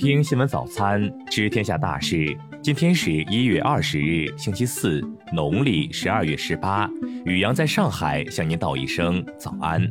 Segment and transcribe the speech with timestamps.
[0.00, 2.34] 听新闻早餐，知天下大事。
[2.62, 4.98] 今天是一月二十日，星期四，
[5.30, 6.90] 农历十二月十八。
[7.26, 9.86] 雨阳在上海向您道一声早安。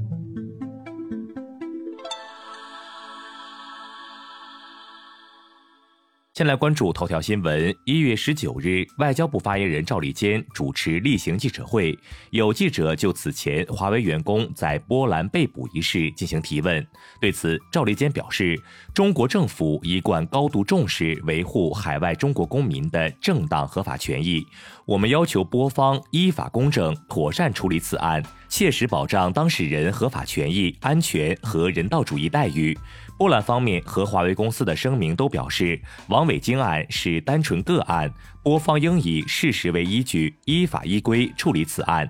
[6.39, 7.75] 先来关注头条新闻。
[7.83, 11.99] 一月十九日，外交部发言人赵立坚主持例行记者会，
[12.29, 16.87] 有记者就此前华为员工在波兰被捕一事进行提问。
[17.19, 18.57] 对此，赵立坚表示，
[18.93, 24.41] 中国政府一贯高度重视维护海外中国公民的正当合法权益，
[24.85, 32.77] 我们要求波方依法公正、妥善处理此案，切实保障当事人合法权益、安全和人道主义待遇。
[33.17, 42.09] 波兰方面和华为公司的声明都表示，王伟京案是单纯个案，波方应以事实为依据，依法依规处理此案。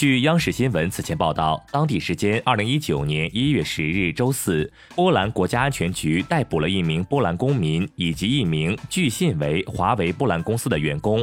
[0.00, 11.22] 据央视新闻此前报道，当地时间二零一九年一月十日周四，波兰国家安全局逮捕了一名波兰公民以及一名据信为华为波兰公司的员工，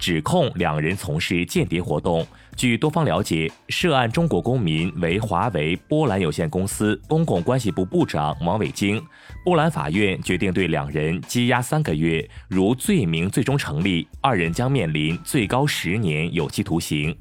[0.00, 2.26] 指控两人从事间谍活动。
[2.56, 9.00] 据多方了解，涉案中国公民为华为波兰有限公司公共关系部部长王伟京。
[9.44, 17.16] 波兰法院决定对两人羁押三个月，如罪名最终成立，二人将面临最高十年有期徒刑。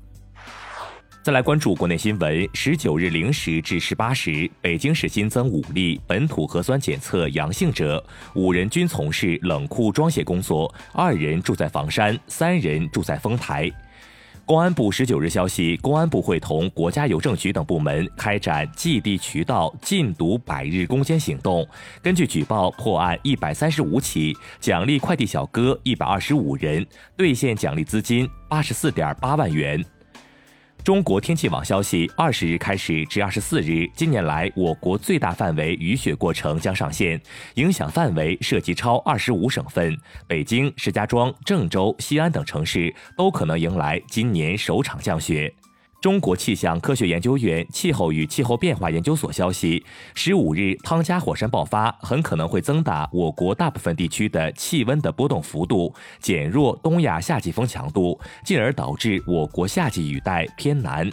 [1.25, 13.71] 再来关注国内新闻，十九日零时至十八时，北京市新增五例本土核酸检测阳性者，五人均从事冷库装卸工作，二人住在房山，三人住在丰台。
[14.45, 21.67] 公安部十九日消息，公安部会同国家邮政局等部门开展寄递渠道禁毒百日攻坚行动。
[22.03, 26.85] 根据举报，破案一百三十五起，奖励快递小哥一百二十五人，
[27.17, 29.83] 兑现奖励资金八十四点八万元。
[30.85, 37.19] 中国天气网消息，二十日开始至二十四日，今年来我国最大范围雨雪过程将上线，
[37.55, 39.97] 影响范围涉及超二十五省份，
[40.27, 45.51] 北京、石家庄、郑州、西安等城市都可能迎来今年首场降雪。
[46.05, 49.83] 中国气象科学研究院气候与气候变化研究所消息，
[50.13, 61.09] 十五日汤加火山爆发很可能会增大我国大部分地区的气温的波动幅度，减弱东亚夏季风强度，进而导致我国夏季雨带偏南。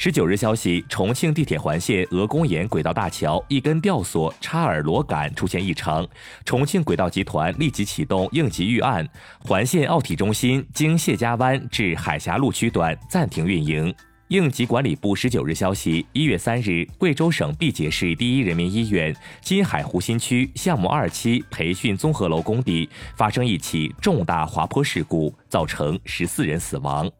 [0.00, 6.06] 十九日消息，重庆地铁环线鹅公岩轨道大桥一根吊索插耳螺杆出现异常，
[6.44, 9.04] 重庆轨道集团立即启动应急预案，
[9.40, 13.92] 环线奥体中心经谢家湾至海峡路区段暂停运营。
[14.28, 27.10] 应急管理部十九日消息，一月三日，贵州省毕节市第一人民医院金海湖新区项目二期培训综合楼工地发生一起重大滑坡事故，造成十四人死亡。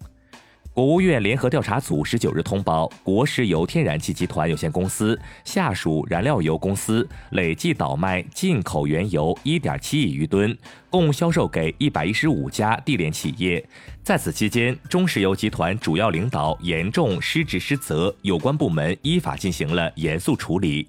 [0.79, 10.57] 国务院联合调查组十九日通报，国石油天然气集团有限公司下属燃料油公司累计倒卖进口原油一点七亿余吨，
[10.89, 13.69] 共销售给一百一十五家地炼企业。
[14.05, 20.87] 在此期间，中石油集团主要领导严重失职失责，有关部门依法进行了严肃处理。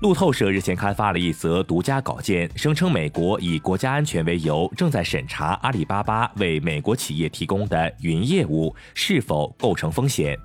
[0.00, 10.38] 路透社日前刊发了一则独家稿件，声称美国以国家安全为由，正在审查阿里巴巴为美国企业提供的云业务是否构成风险。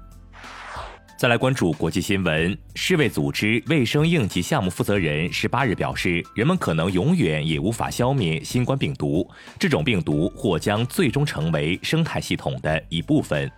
[1.19, 13.49] 再来关注国际新闻，世卫组织卫生应急项目负责人十八日表示，人们可能永远也无法消灭新冠病毒，这种病毒或将最终成为生态系统的一部分。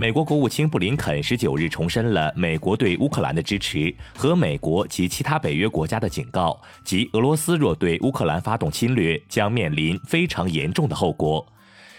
[0.00, 11.44] 美国国务卿布林肯十九日重申了美国对乌克兰的支持和美国及其他北约国家的警告，即俄罗斯若对乌克兰发动侵略，将面临非常严重的后果。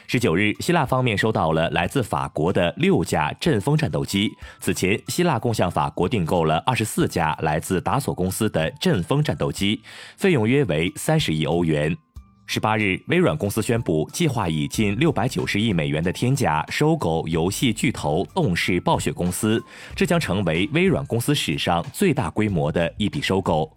[0.07, 4.31] 十九日，希腊方面收到了来自法国的六架阵风战斗机。
[4.61, 9.81] 此前，希腊共向法国订购了二十四架来自达索公司的阵风战斗机，
[10.15, 11.97] 费用约为三十亿欧元。
[12.51, 19.63] 十八日，微软公司宣布计划以近六百九十亿美元的天价收购游戏巨头动视暴雪公司，
[19.95, 23.71] 这将成为微软公司史上最大规模的一笔收购。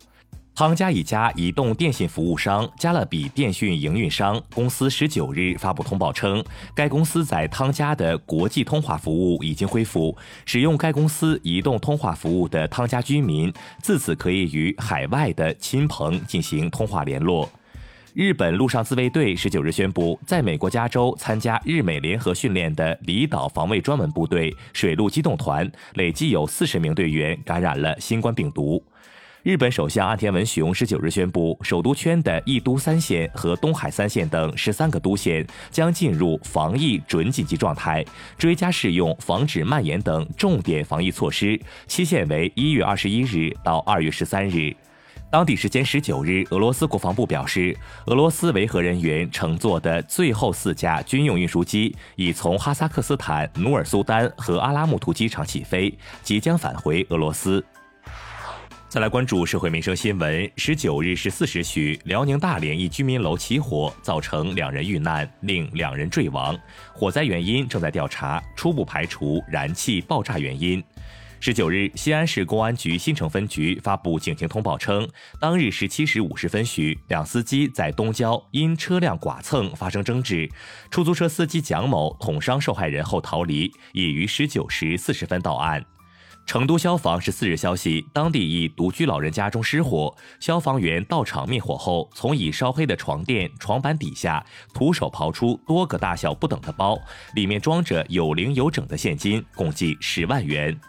[0.54, 6.42] 汤加一家移动电信服务商加勒比电讯营运商公司十九日发布通报称，
[6.74, 13.52] 该公司在汤加的国际通话服务已经恢复，使用该公司移动通话服务的汤加居民
[13.82, 17.46] 自此可以与海外的亲朋进行通话联络。
[18.14, 28.84] 日本陆上自卫队十九日宣布，在美国加州参加日美联合训练的离岛防卫专门部队水陆机动团累计有四十名队员感染了新冠病毒。
[29.42, 38.04] 日本首相岸田文雄十九日宣布，首都圈的一都三县和东海三县等十三个都县将进入防疫准紧急状态，
[38.36, 44.76] 追加适用防止蔓延等重点防疫措施，期限为一月二十一日到二月十三日。
[45.32, 47.74] 当地时间十九日，俄罗斯国防部表示，
[48.04, 57.64] 俄罗斯维和人员乘坐的最后四架军用运输机已从哈萨克斯坦努尔苏丹和阿拉木图机场起飞，即将返回俄罗斯。
[58.90, 60.50] 再来关注社会民生新闻。
[60.58, 66.54] 十九日十四时许，辽宁大连一居民楼起火，造成两人遇难，另两人坠亡。
[66.92, 70.84] 火灾原因正在调查，初步排除燃气爆炸原因。
[71.44, 75.08] 十九日，西安市公安局新城分局发布警情通报称，
[75.40, 80.48] 当日十七时五十分许，两司机在东郊因车辆剐蹭发生争执，
[80.88, 85.84] 出租车司机蒋某捅伤受害人后逃离，已于十九时四十分到案。
[86.46, 96.96] 成都消防十四日消息，当地一独居老人家中失火，消防员到场灭火后，从已烧黑的床垫、床板底下徒手刨出多个大小不等的包，
[97.34, 100.80] 里面装着有零有整的现金，共计十万元。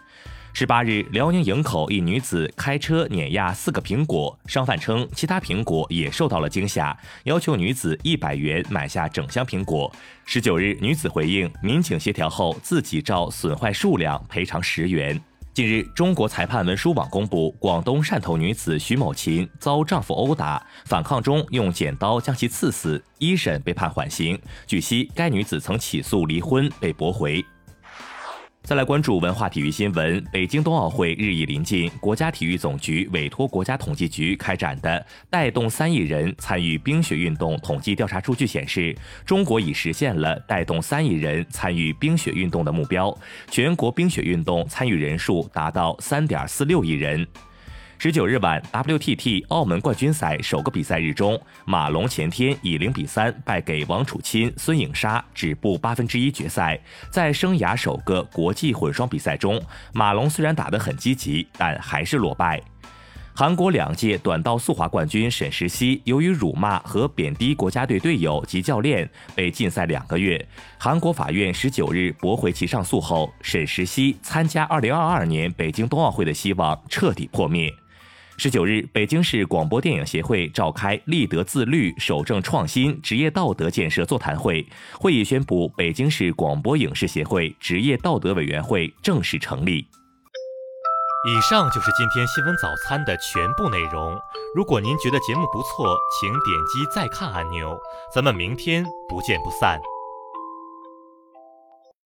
[0.56, 9.92] 十八日，辽宁营口一女子开车碾压四个苹果，商贩称其他苹果也受到了惊吓，要求女子一百元买下整箱苹果。
[10.26, 15.20] 十九日，女子回应，民警协调后自己照损坏数量赔偿十元。
[15.56, 24.40] 近日，中国裁判文书网公布，广东汕头女子徐某琴遭丈夫殴打，反抗中用剪刀将其刺死，一审被判缓刑。
[24.68, 27.44] 据悉，该女子曾起诉离婚，被驳回。
[28.64, 30.24] 再来关注文化体育新闻。
[30.32, 38.96] 北京冬奥会日益临近，国家体育总局委托国家统计局开展的“带动三亿人参与冰雪运动”统计调查数据显示，
[39.26, 43.14] 中国已实现了带动三亿人参与冰雪运动的目标，
[43.52, 47.28] 全国冰雪运动参与人数达到三点四六亿人。
[48.04, 56.78] 十九日晚，WTT 澳门冠军赛首个比赛日中，马龙前天以零比三败给王楚钦、孙颖莎，止步八分之一决赛。
[57.10, 59.58] 在生涯首个国际混双比赛中，
[59.94, 62.62] 马龙虽然打得很积极，但还是落败。
[63.34, 70.46] 韩国两届短道速滑冠军沈石溪，由于辱骂和贬低国家队队友及教练，被禁赛两个月。
[70.78, 77.74] 韩国法院十九日驳回其上诉后，沈石溪参加二零二二年北京冬奥会的希望彻底破灭。
[78.36, 84.66] 十九日，北京市广播电影协会召开立德自律、守正创新、职业道德建设座谈会，
[85.00, 89.86] 会议宣布北京市广播影视协会职业道德委员会正式成立。
[91.26, 94.20] 以上就是今天新闻早餐的全部内容。
[94.54, 97.80] 如果您觉得节目不错，请点击再看按钮。
[98.14, 99.80] 咱们明天不见不散。